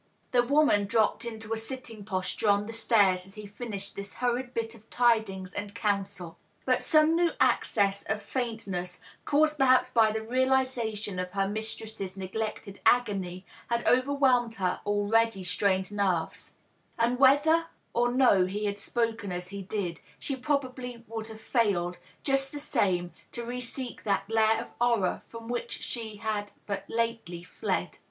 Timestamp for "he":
3.35-3.45, 18.47-18.65, 19.49-19.61